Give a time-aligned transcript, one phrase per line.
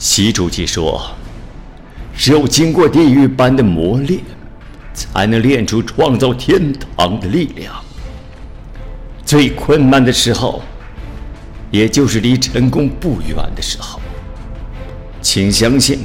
[0.00, 0.98] 习主席说
[2.16, 4.18] ：“只有经过地狱般的磨练，
[4.94, 7.74] 才能练出创造天堂的力量。
[9.26, 10.62] 最困难的时候，
[11.70, 14.00] 也就是离成功不远的时候。
[15.20, 15.98] 请相信，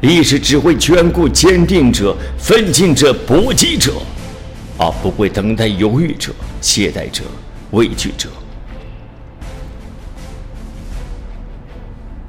[0.00, 3.92] 历史只会眷顾坚定者、奋进者、搏击者，
[4.78, 6.32] 而不会等待犹豫者、
[6.62, 7.22] 懈怠者、
[7.72, 8.30] 畏惧者。”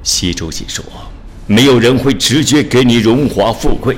[0.06, 0.84] 习主席说
[1.48, 3.96] ：“没有人会直接给你荣华富贵，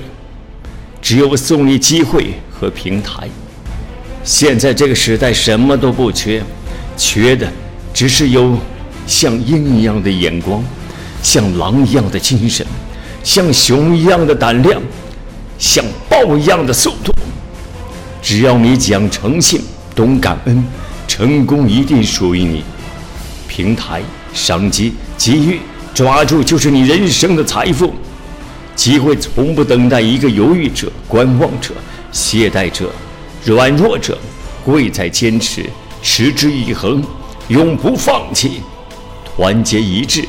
[1.02, 3.28] 只有送你机会和平台。
[4.24, 6.42] 现在这个时代什么都不缺，
[6.96, 7.46] 缺的
[7.92, 8.56] 只是有
[9.06, 10.64] 像鹰一样的眼光，
[11.22, 12.66] 像狼一样的精神，
[13.22, 14.80] 像熊一样的胆量，
[15.58, 17.12] 像豹一样的速度。
[18.22, 19.60] 只要你讲诚信、
[19.94, 20.64] 懂感恩，
[21.06, 22.64] 成功一定属于你。
[23.46, 24.00] 平台、
[24.32, 25.60] 商机、机遇。”
[25.94, 27.92] 抓住就是你人生的财富，
[28.76, 31.74] 机会从不等待一个犹豫者、观望者、
[32.12, 32.92] 懈怠者、
[33.44, 34.16] 软弱者，
[34.64, 35.68] 贵在坚持，
[36.00, 37.02] 持之以恒，
[37.48, 38.62] 永不放弃，
[39.24, 40.24] 团结一致，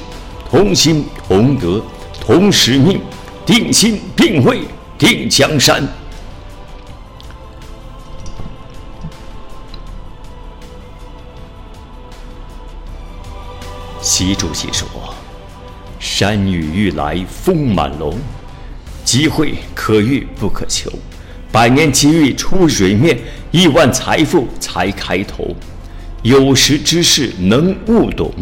[0.49, 1.79] 同心同德，
[2.19, 2.99] 同使命，
[3.45, 4.61] 定心定位，
[4.97, 5.87] 定江山。
[14.01, 14.87] 习主席说。
[15.99, 18.15] 山雨欲来风满楼，
[19.03, 20.89] 机会可遇不可求，
[21.51, 23.19] 百年机遇出水面，
[23.51, 25.53] 亿万财富才开头。
[26.21, 28.33] 有识之士能悟懂，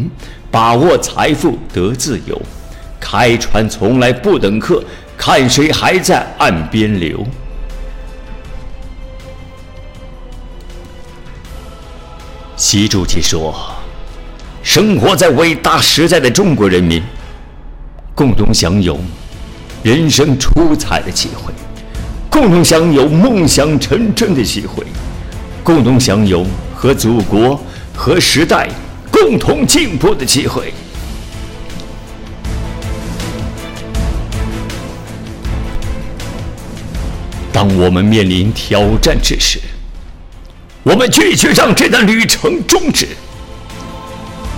[0.51, 2.39] 把握财富得自由。
[2.99, 4.83] 开船从来不等客，
[5.17, 7.25] 看谁还在岸边流。
[12.55, 13.55] 习主席说
[14.63, 17.01] ：“生活在伟大时代的中国人民。”
[18.17, 18.99] 共同享有
[19.83, 21.53] 人生出彩的机会，
[22.31, 24.83] 共同享有梦想成真的机会，
[25.63, 27.61] 共同享有和祖国
[27.95, 28.67] 和时代
[29.11, 30.73] 共同进步的机会。
[37.53, 39.59] 当我们面临挑战之时，
[40.81, 43.09] 我们拒绝让这段旅程终止。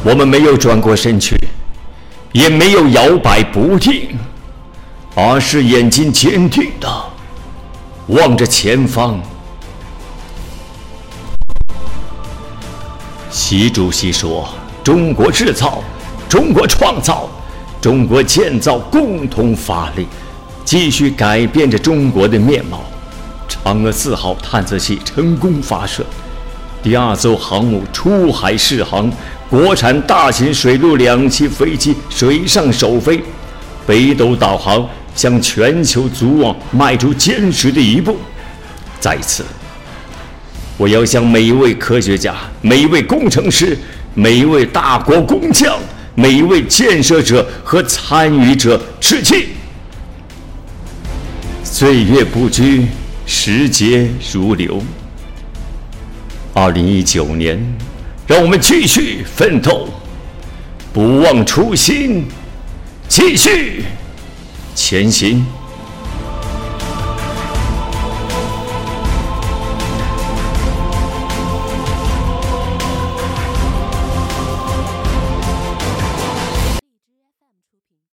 [0.01, 1.37] 我们没有转过身去。
[2.31, 4.17] 也没有摇摆不定，
[5.15, 6.87] 而是眼睛坚定的
[8.07, 9.19] 望着前方。
[13.31, 14.47] 习主席说
[14.83, 15.83] ：“中国制造，
[16.27, 17.27] 中国创造，
[17.81, 20.07] 中国建造，共同发力，
[20.63, 22.81] 继续改变着中国的面貌。”
[23.49, 26.05] 嫦娥四号探测器成功发射，
[26.81, 29.11] 第二艘航母出海试航。
[29.49, 33.19] 国产大型水陆两栖飞机水上首飞，
[33.87, 38.15] 北斗导航向全球组网迈出坚实的一步。
[38.99, 39.43] 再次，
[40.77, 43.75] 我要向每一位科学家、每一位工程师、
[44.13, 45.79] 每一位大国工匠、
[46.13, 49.47] 每一位建设者和参与者致敬。
[51.63, 52.85] 岁月不居，
[53.25, 54.79] 时节如流。
[56.59, 57.57] 二零一九年。
[58.27, 59.89] 让我们继续奋斗，
[60.93, 62.25] 不忘初心，
[63.07, 63.83] 继续
[64.75, 65.43] 前行。